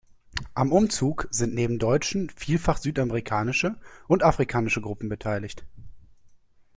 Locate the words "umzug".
0.71-1.27